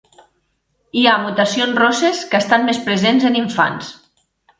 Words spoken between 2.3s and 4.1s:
que estan més presents en infants.